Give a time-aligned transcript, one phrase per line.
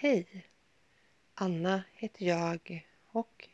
[0.00, 0.46] Hej!
[1.34, 3.48] Anna heter jag och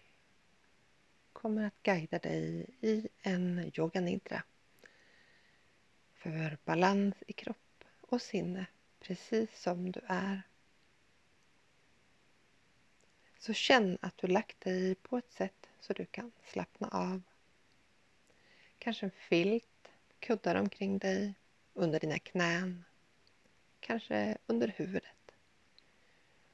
[1.33, 4.42] kommer att guida dig i en yoga nidra
[6.15, 8.66] för balans i kropp och sinne
[9.00, 10.43] precis som du är.
[13.38, 17.22] Så känn att du lagt dig på ett sätt så du kan slappna av.
[18.79, 21.34] Kanske en filt, kuddar omkring dig,
[21.74, 22.84] under dina knän,
[23.80, 25.23] kanske under huvudet.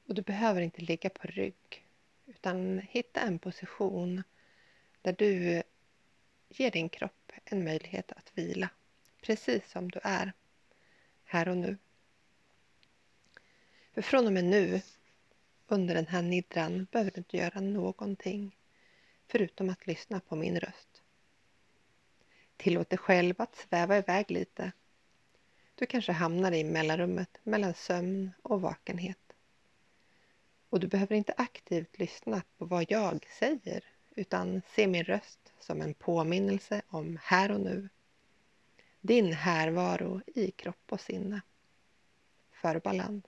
[0.05, 1.87] Och du behöver inte ligga på rygg
[2.25, 4.23] utan hitta en position
[5.01, 5.63] där du
[6.49, 8.69] ger din kropp en möjlighet att vila
[9.21, 10.33] precis som du är
[11.23, 11.77] här och nu.
[13.93, 14.81] För från och med nu
[15.67, 18.57] under den här nidran behöver du inte göra någonting
[19.27, 21.01] förutom att lyssna på min röst.
[22.57, 24.71] Tillåt dig själv att sväva iväg lite.
[25.75, 29.30] Du kanske hamnar i mellanrummet mellan sömn och vakenhet.
[30.71, 33.83] Och du behöver inte aktivt lyssna på vad jag säger
[34.15, 37.89] utan se min röst som en påminnelse om här och nu.
[39.01, 41.41] Din härvaro i kropp och sinne.
[42.51, 43.25] För balans.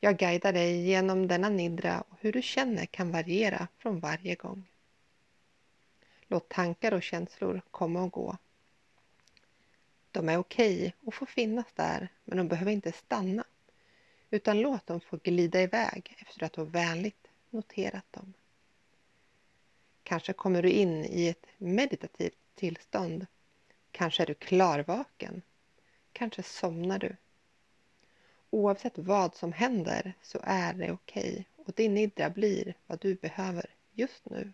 [0.00, 4.68] Jag guidar dig genom denna nidra och hur du känner kan variera från varje gång.
[6.26, 8.36] Låt tankar och känslor komma och gå.
[10.10, 13.44] De är okej okay och får finnas där men de behöver inte stanna
[14.30, 18.34] utan låt dem få glida iväg efter att du vänligt noterat dem.
[20.02, 23.26] Kanske kommer du in i ett meditativt tillstånd.
[23.90, 25.42] Kanske är du klarvaken.
[26.12, 27.16] Kanske somnar du.
[28.50, 33.14] Oavsett vad som händer så är det okej okay och din nidra blir vad du
[33.14, 34.52] behöver just nu.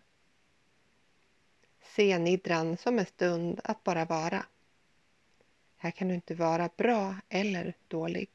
[1.83, 4.45] Se nidran som en stund att bara vara.
[5.77, 8.29] Här kan du inte vara bra eller dålig.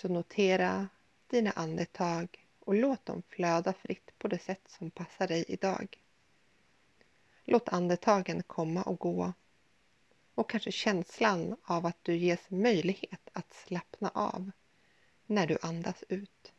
[0.00, 0.88] Så notera
[1.26, 5.98] dina andetag och låt dem flöda fritt på det sätt som passar dig idag.
[7.44, 9.32] Låt andetagen komma och gå
[10.34, 14.50] och kanske känslan av att du ges möjlighet att slappna av
[15.26, 16.52] när du andas ut.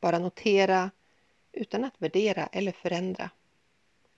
[0.00, 0.90] Bara notera
[1.52, 3.30] utan att värdera eller förändra.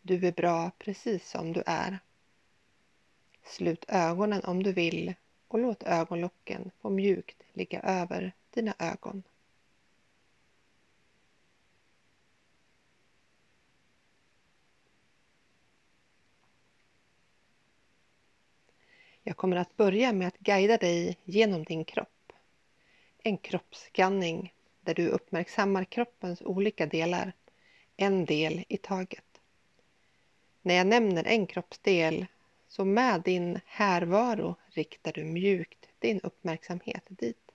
[0.03, 1.99] Du är bra precis som du är.
[3.45, 5.15] Slut ögonen om du vill
[5.54, 9.22] och låt ögonlocken få mjukt ligga över dina ögon.
[19.22, 22.32] Jag kommer att börja med att guida dig genom din kropp.
[23.22, 27.32] En kroppsskanning där du uppmärksammar kroppens olika delar,
[27.97, 29.41] en del i taget.
[30.62, 32.26] När jag nämner en kroppsdel
[32.69, 37.51] så med din härvaro riktar du mjukt din uppmärksamhet dit.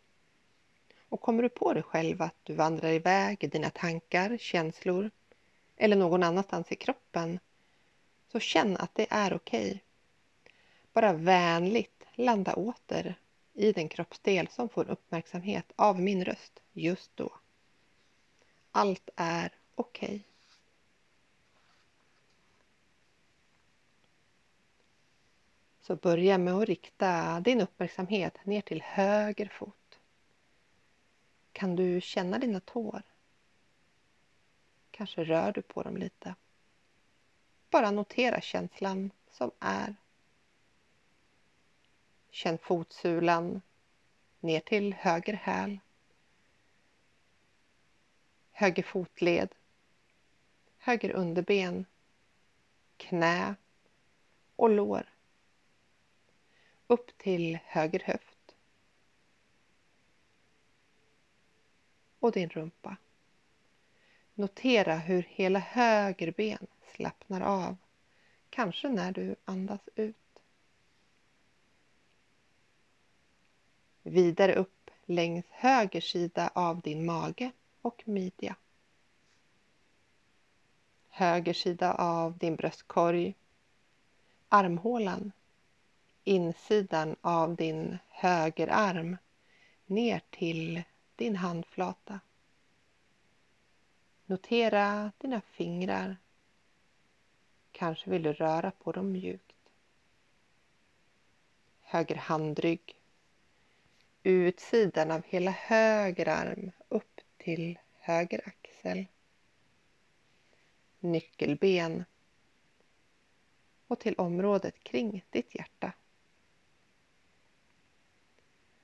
[1.09, 5.11] Och kommer du på dig själv att du vandrar iväg i dina tankar, känslor
[5.77, 7.39] eller någon annanstans i kroppen
[8.31, 9.67] så känn att det är okej.
[9.67, 9.79] Okay.
[10.93, 13.15] Bara vänligt landa åter
[13.53, 17.31] i den kroppsdel som får uppmärksamhet av min röst just då.
[18.71, 20.07] Allt är okej.
[20.07, 20.28] Okay.
[25.89, 29.99] Så börja med att rikta din uppmärksamhet ner till höger fot.
[31.51, 33.01] Kan du känna dina tår?
[34.91, 36.35] Kanske rör du på dem lite.
[37.69, 39.95] Bara notera känslan som är.
[42.29, 43.61] Känn fotsulan
[44.39, 45.79] ner till höger häl.
[48.51, 49.55] Höger fotled.
[50.77, 51.85] Höger underben.
[52.97, 53.55] Knä
[54.55, 55.09] och lår
[56.89, 58.55] upp till höger höft
[62.19, 62.97] och din rumpa.
[64.33, 67.77] Notera hur hela höger ben slappnar av,
[68.49, 70.15] kanske när du andas ut.
[74.03, 78.55] Vidare upp längs höger sida av din mage och midja.
[81.09, 83.35] Höger sida av din bröstkorg,
[84.49, 85.31] armhålan
[86.29, 89.17] insidan av din högerarm
[89.85, 90.83] ner till
[91.15, 92.19] din handflata.
[94.25, 96.17] Notera dina fingrar.
[97.71, 99.55] Kanske vill du röra på dem mjukt.
[101.81, 103.01] Höger handrygg.
[104.23, 109.05] Utsidan av hela höger arm upp till höger axel.
[110.99, 112.05] Nyckelben.
[113.87, 115.93] Och till området kring ditt hjärta.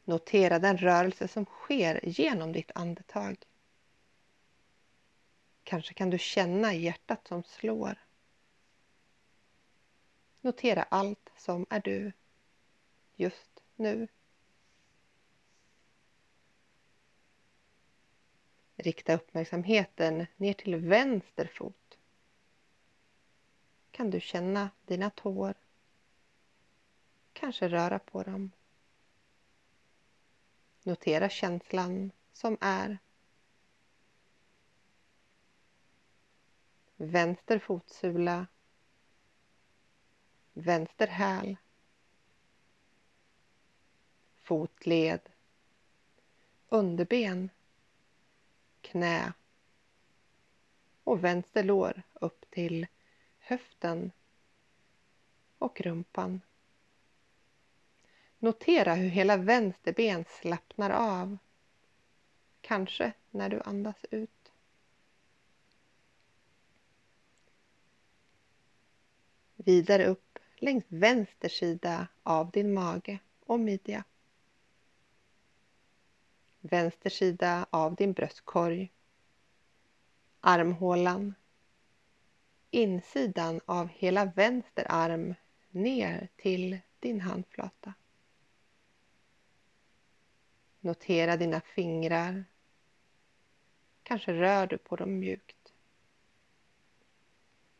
[0.05, 3.37] Notera den rörelse som sker genom ditt andetag.
[5.63, 8.05] Kanske kan du känna hjärtat som slår.
[10.41, 12.11] Notera allt som är du
[13.15, 14.07] just nu.
[18.75, 21.97] Rikta uppmärksamheten ner till vänster fot.
[23.91, 25.53] Kan du känna dina tår?
[27.33, 28.51] Kanske röra på dem.
[30.85, 32.97] Notera känslan som är.
[36.95, 38.47] Vänster fotsula.
[40.53, 41.57] Vänster häl.
[44.43, 45.21] Fotled.
[46.69, 47.49] Underben.
[48.81, 49.33] Knä.
[51.03, 52.87] Och vänster lår upp till
[53.39, 54.11] höften
[55.57, 56.41] och rumpan.
[58.45, 61.37] Notera hur hela vänster ben slappnar av.
[62.61, 64.51] Kanske när du andas ut.
[69.55, 74.03] Vidare upp längs vänster sida av din mage och midja.
[76.59, 78.91] Vänster sida av din bröstkorg.
[80.39, 81.35] Armhålan.
[82.71, 85.35] Insidan av hela vänster arm
[85.69, 87.93] ner till din handflata.
[90.85, 92.45] Notera dina fingrar.
[94.03, 95.73] Kanske rör du på dem mjukt.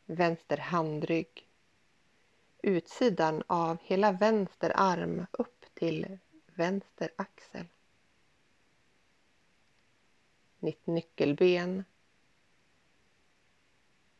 [0.06, 1.48] Vänster handrygg.
[2.62, 7.66] Utsidan av hela vänster arm upp till vänster axel.
[10.58, 11.84] Ditt nyckelben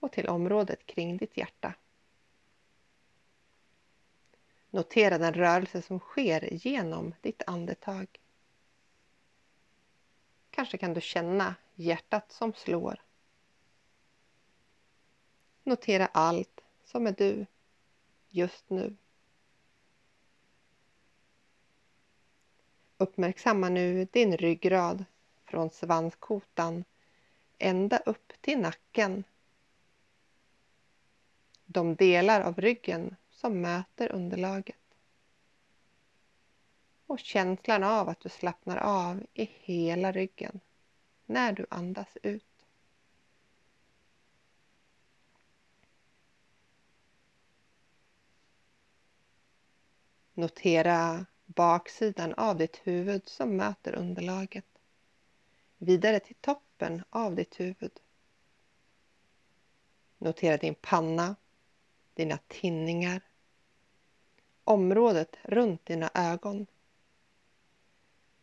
[0.00, 1.74] och till området kring ditt hjärta.
[4.70, 8.20] Notera den rörelse som sker genom ditt andetag.
[10.56, 13.02] Kanske kan du känna hjärtat som slår.
[15.62, 17.46] Notera allt som är du
[18.28, 18.96] just nu.
[22.96, 25.04] Uppmärksamma nu din ryggrad
[25.44, 26.84] från svanskotan
[27.58, 29.24] ända upp till nacken.
[31.66, 34.85] De delar av ryggen som möter underlaget
[37.06, 40.60] och känslan av att du slappnar av i hela ryggen
[41.26, 42.44] när du andas ut.
[50.34, 54.66] Notera baksidan av ditt huvud som möter underlaget.
[55.78, 58.00] Vidare till toppen av ditt huvud.
[60.18, 61.36] Notera din panna,
[62.14, 63.20] dina tinningar,
[64.64, 66.66] området runt dina ögon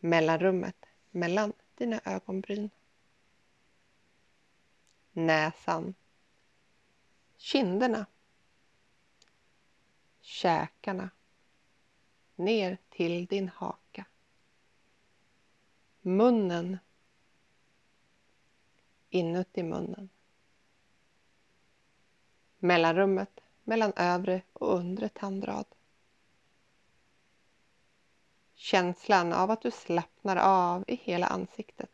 [0.04, 2.70] mellanrummet mellan dina ögonbryn.
[5.12, 5.94] Näsan.
[7.36, 8.06] Kinderna.
[10.20, 11.10] Käkarna.
[12.36, 14.04] Ner till din haka.
[16.00, 16.78] Munnen.
[19.10, 20.08] Inuti munnen.
[22.58, 25.66] Mellanrummet mellan övre och undre tandrad.
[28.64, 31.90] Känslan av att du slappnar av i hela ansiktet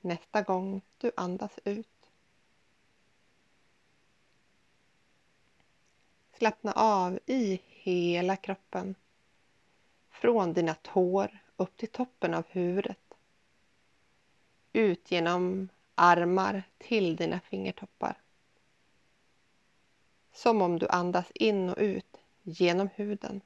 [0.00, 2.10] nästa gång du andas ut.
[6.32, 8.94] Slappna av i hela kroppen.
[10.10, 13.14] Från dina tår upp till toppen av huvudet.
[14.72, 18.18] Ut genom armar till dina fingertoppar.
[20.32, 23.40] Som om du andas in och ut genom huden.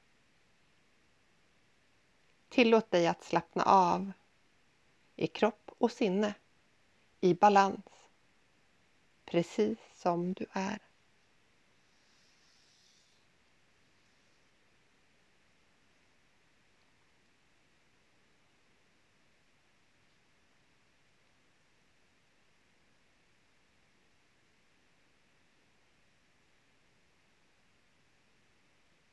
[2.49, 4.11] Tillåt dig att slappna av
[5.15, 6.33] i kropp och sinne,
[7.19, 7.85] i balans,
[9.25, 10.79] precis som du är.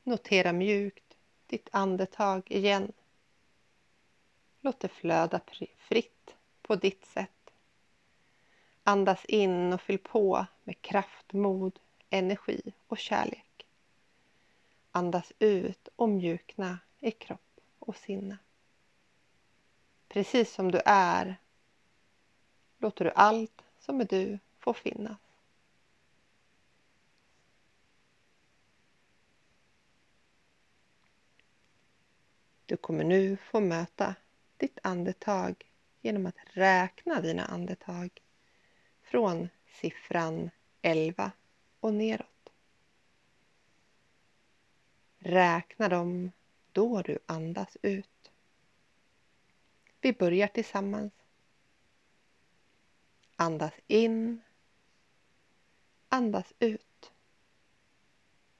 [0.03, 2.93] Notera mjukt ditt andetag igen
[4.65, 5.41] Låt det flöda
[5.79, 7.51] fritt på ditt sätt.
[8.85, 11.81] Andas in och fyll på med kraft, mod,
[12.11, 13.67] energi och kärlek.
[14.91, 18.39] Andas ut och mjukna i kropp och sinne.
[20.09, 21.37] Precis som du är
[22.79, 25.19] låter du allt som är du få finnas.
[32.67, 34.15] Du kommer nu få möta
[34.57, 35.71] ditt andetag
[36.01, 38.23] genom att räkna dina andetag
[39.03, 39.49] från
[39.81, 40.51] siffran
[40.83, 41.33] 11
[41.81, 42.53] och neråt.
[45.19, 46.33] Räkna dem
[46.73, 48.31] då du andas ut.
[50.01, 51.13] Vi börjar tillsammans.
[53.37, 54.41] Andas in.
[56.09, 57.13] Andas ut.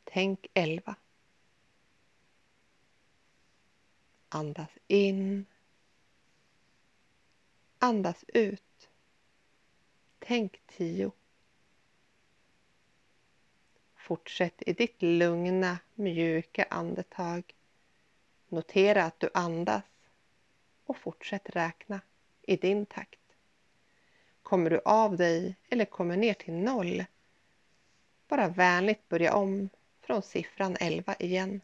[0.05, 0.97] Tänk 11.
[4.29, 5.47] Andas in.
[7.85, 8.89] Andas ut.
[10.19, 11.13] Tänk tio.
[13.97, 17.55] Fortsätt i ditt lugna, mjuka andetag.
[18.49, 19.83] Notera att du andas
[20.85, 22.01] och fortsätt räkna
[22.43, 23.21] i din takt.
[24.43, 27.05] Kommer du av dig eller kommer ner till noll,
[28.29, 29.69] bara vänligt börja om
[30.01, 31.61] från siffran 11 igen.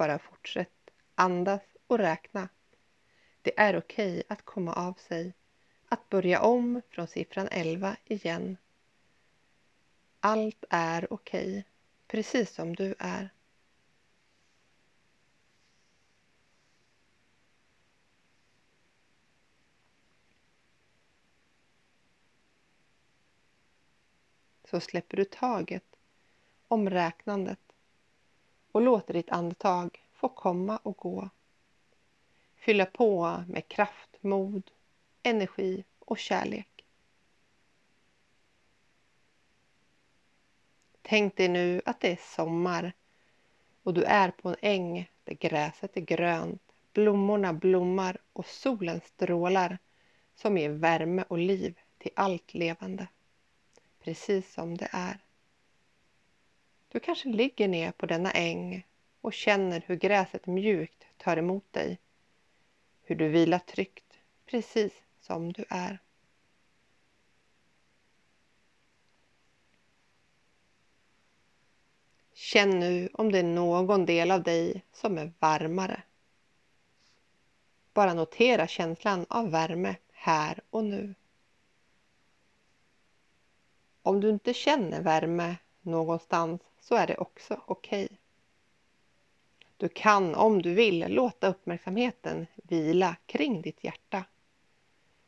[0.00, 2.48] Bara fortsätt andas och räkna.
[3.42, 5.34] Det är okej okay att komma av sig,
[5.88, 8.56] att börja om från siffran 11 igen.
[10.20, 11.62] Allt är okej, okay,
[12.06, 13.30] precis som du är.
[24.64, 25.96] Så släpper du taget
[26.68, 27.69] om räknandet
[28.72, 31.28] och låter ditt andetag få komma och gå.
[32.56, 34.70] Fylla på med kraft, mod,
[35.22, 36.84] energi och kärlek.
[41.02, 42.92] Tänk dig nu att det är sommar
[43.82, 46.62] och du är på en äng där gräset är grönt,
[46.92, 49.78] blommorna blommar och solen strålar
[50.34, 53.08] som ger värme och liv till allt levande.
[54.00, 55.18] Precis som det är.
[56.92, 58.86] Du kanske ligger ner på denna äng
[59.20, 61.98] och känner hur gräset mjukt tar emot dig.
[63.02, 65.98] Hur du vilar tryggt, precis som du är.
[72.32, 76.02] Känn nu om det är någon del av dig som är varmare.
[77.92, 81.14] Bara notera känslan av värme här och nu.
[84.02, 88.04] Om du inte känner värme någonstans så är det också okej.
[88.04, 88.16] Okay.
[89.76, 94.24] Du kan om du vill låta uppmärksamheten vila kring ditt hjärta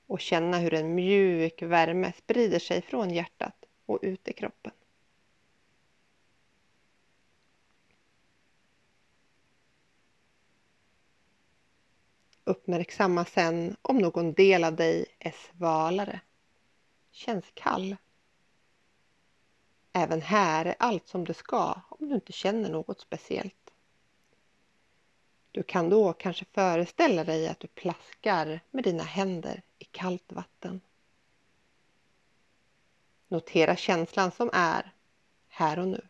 [0.07, 4.73] och känna hur en mjuk värme sprider sig från hjärtat och ut i kroppen.
[12.45, 16.21] Uppmärksamma sen om någon del av dig är svalare,
[17.11, 17.97] känns kall
[19.93, 23.71] Även här är allt som det ska om du inte känner något speciellt.
[25.51, 30.81] Du kan då kanske föreställa dig att du plaskar med dina händer i kallt vatten.
[33.29, 34.93] Notera känslan som är
[35.49, 36.09] här och nu.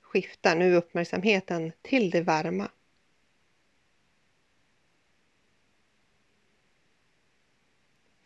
[0.00, 2.70] Skifta nu uppmärksamheten till det varma.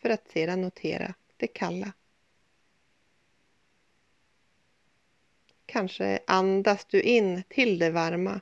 [0.03, 1.93] För att sedan notera det kalla.
[5.65, 8.41] Kanske andas du in till det varma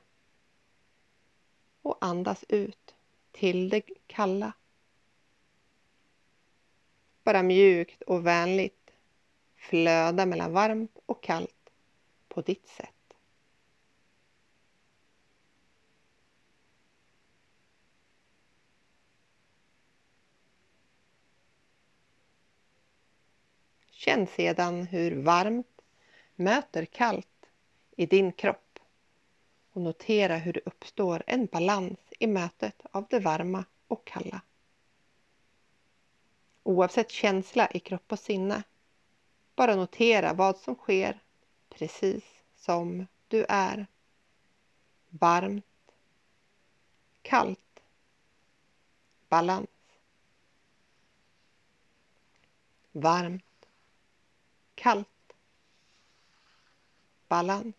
[1.82, 2.96] och andas ut
[3.32, 4.54] till det kalla.
[7.24, 8.92] Bara mjukt och vänligt
[9.56, 11.70] flöda mellan varmt och kallt
[12.28, 13.01] på ditt sätt.
[24.06, 25.82] Känn sedan hur varmt
[26.36, 27.46] möter kallt
[27.96, 28.80] i din kropp
[29.72, 34.42] och notera hur det uppstår en balans i mötet av det varma och kalla.
[36.64, 38.64] Oavsett känsla i kropp och sinne,
[39.56, 41.20] bara notera vad som sker
[41.70, 42.24] precis
[42.56, 43.88] som du är.
[45.10, 45.66] Varmt,
[47.22, 47.80] kallt,
[49.30, 49.70] balans.
[52.92, 53.44] Varmt
[54.82, 55.34] kallt.
[57.28, 57.76] Balans.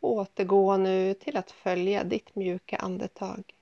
[0.00, 3.54] Återgå nu till att följa ditt mjuka andetag.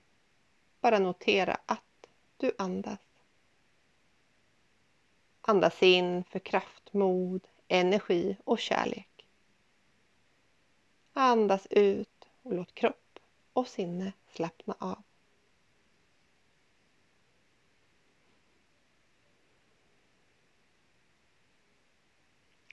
[0.81, 2.07] Bara notera att
[2.37, 2.99] du andas.
[5.41, 9.25] Andas in för kraft, mod, energi och kärlek.
[11.13, 13.19] Andas ut och låt kropp
[13.53, 15.03] och sinne slappna av.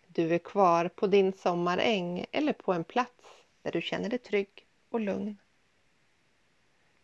[0.07, 3.25] Du är kvar på din sommaräng eller på en plats
[3.62, 5.38] där du känner dig trygg och lugn.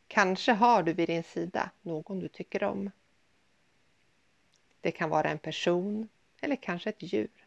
[0.09, 2.91] Kanske har du vid din sida någon du tycker om.
[4.81, 6.09] Det kan vara en person
[6.41, 7.46] eller kanske ett djur.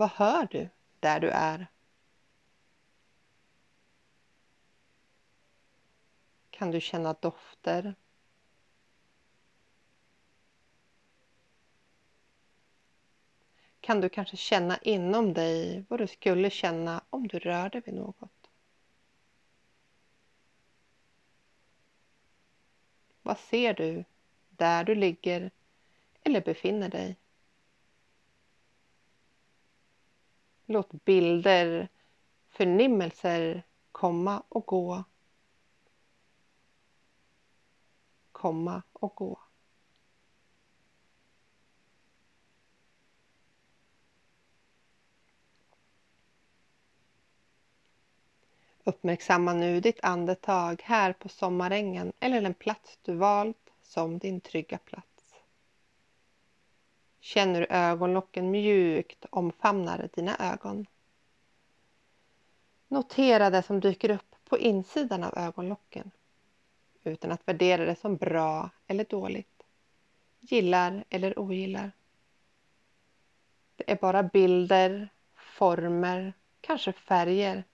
[0.00, 0.68] Vad hör du
[1.00, 1.66] där du är?
[6.50, 7.94] Kan du känna dofter
[13.80, 18.50] kan du kanske känna inom dig vad du skulle känna om du rörde vid något.
[23.22, 24.04] Vad ser du
[24.48, 25.50] där du ligger
[26.22, 27.16] eller befinner dig?
[30.70, 31.88] Låt bilder,
[32.48, 33.62] förnimmelser
[33.92, 35.04] komma och gå.
[38.32, 39.38] Komma och gå.
[48.84, 54.78] Uppmärksamma nu ditt andetag här på sommarängen eller den plats du valt som din trygga
[54.78, 55.09] plats.
[57.20, 60.86] Känn hur ögonlocken mjukt omfamnar dina ögon.
[62.88, 66.10] Notera det som dyker upp på insidan av ögonlocken
[67.04, 69.62] utan att värdera det som bra eller dåligt,
[70.40, 71.92] gillar eller ogillar.
[73.76, 77.64] Det är bara bilder, former, kanske färger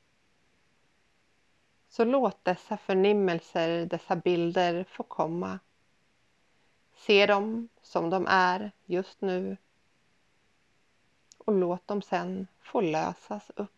[1.89, 5.59] så låt dessa förnimmelser, dessa bilder få komma.
[6.97, 9.57] Se dem som de är just nu
[11.39, 13.71] och låt dem sen få lösas upp.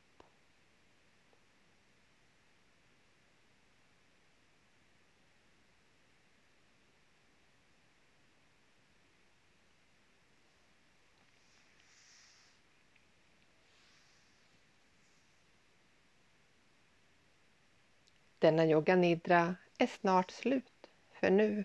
[18.38, 21.64] Denna yoga nidra är snart slut för nu.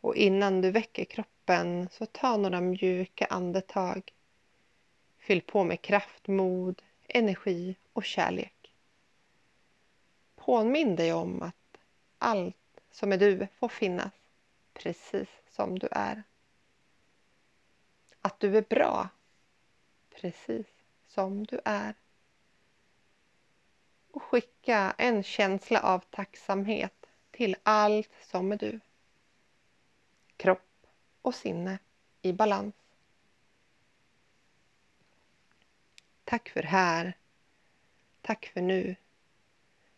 [0.00, 4.12] Och innan du väcker kroppen så ta några mjuka andetag.
[5.18, 8.74] Fyll på med kraft, mod, energi och kärlek.
[10.36, 11.78] Påminn dig om att
[12.18, 12.56] allt
[12.90, 14.12] som är du får finnas
[14.72, 16.22] precis som du är.
[18.20, 19.08] Att du är bra
[20.10, 20.66] precis
[21.06, 21.94] som du är
[24.10, 28.80] och skicka en känsla av tacksamhet till allt som är du.
[30.38, 30.86] Kropp
[31.22, 31.78] och sinne
[32.22, 32.74] i balans.
[36.24, 37.16] Tack för här.
[38.20, 38.96] Tack för nu.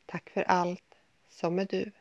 [0.06, 0.94] Tack för allt
[1.28, 1.92] som är du.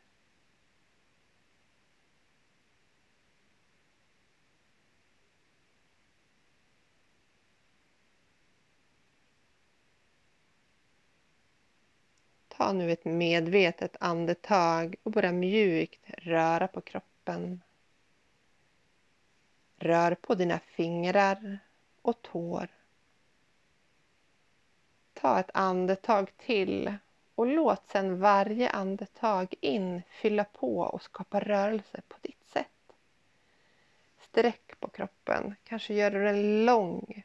[12.47, 17.62] Ta nu ett medvetet andetag och börja mjukt röra på kroppen.
[19.81, 21.59] Rör på dina fingrar
[22.01, 22.67] och tår.
[25.13, 26.93] Ta ett andetag till
[27.35, 32.93] och låt sedan varje andetag in fylla på och skapa rörelse på ditt sätt.
[34.21, 37.23] Sträck på kroppen, kanske gör du den lång.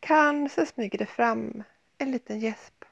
[0.00, 1.62] Kanske smyger det fram
[1.98, 2.84] en liten gäsp.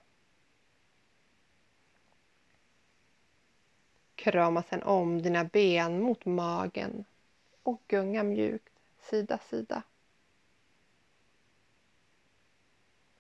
[4.15, 7.05] Krama sedan om dina ben mot magen
[7.63, 9.83] och gunga mjukt sida sida.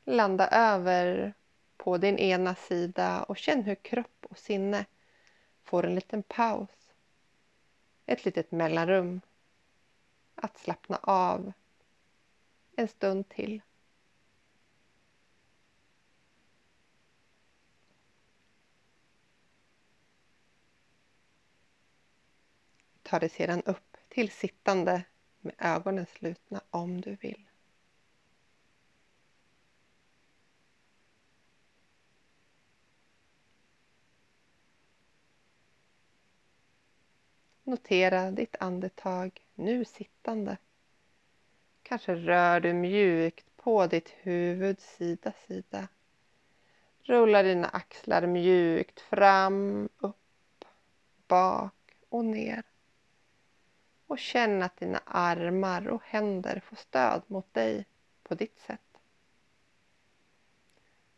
[0.04, 1.34] Landa över
[1.76, 4.86] på din ena sida och känn hur kropp och sinne
[5.62, 6.92] får en liten paus.
[8.06, 9.20] Ett litet mellanrum.
[10.34, 11.52] Att slappna av
[12.76, 13.62] en stund till.
[23.02, 25.04] Ta dig sedan upp till sittande
[25.40, 27.48] med ögonen slutna om du vill.
[37.64, 40.56] Notera ditt andetag nu sittande.
[41.82, 45.88] Kanske rör du mjukt på ditt huvud sida sida.
[47.02, 50.64] Rulla dina axlar mjukt fram, upp,
[51.26, 51.74] bak
[52.08, 52.71] och ner.
[54.12, 57.86] Och känn att dina armar och händer får stöd mot dig
[58.22, 58.98] på ditt sätt.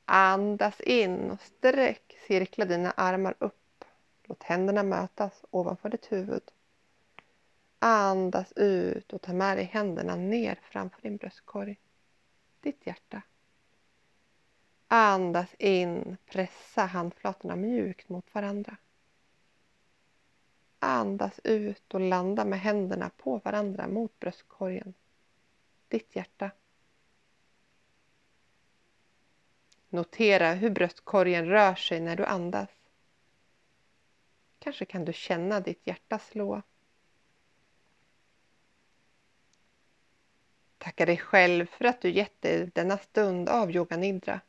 [0.05, 3.85] Andas in och sträck, cirkla dina armar upp.
[4.25, 6.43] Låt händerna mötas ovanför ditt huvud.
[7.79, 11.79] Andas ut och ta med dig händerna ner framför din bröstkorg,
[12.61, 13.23] ditt hjärta.
[14.89, 18.77] Andas in, pressa handflatorna mjukt mot varandra.
[20.85, 24.95] Andas ut och landa med händerna på varandra mot bröstkorgen,
[25.89, 26.51] ditt hjärta.
[29.89, 32.69] Notera hur bröstkorgen rör sig när du andas.
[34.59, 36.63] Kanske kan du känna ditt hjärta slå.
[40.79, 44.41] Tacka dig själv för att du gett dig denna stund av yoga nidra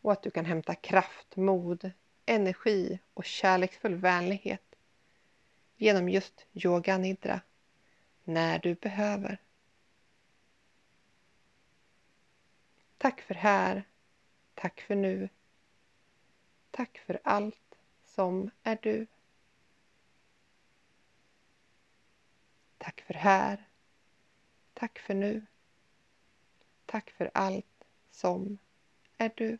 [0.00, 1.90] och att du kan hämta kraft, mod,
[2.26, 4.67] energi och kärleksfull vänlighet
[5.78, 7.40] genom just yoga nidra
[8.24, 9.38] när du behöver.
[12.98, 13.84] Tack för här.
[14.54, 15.28] Tack för nu.
[16.70, 19.06] Tack för allt som är du.
[22.78, 23.68] Tack för här.
[24.74, 25.46] Tack för nu.
[26.86, 28.58] Tack för allt som
[29.16, 29.58] är du.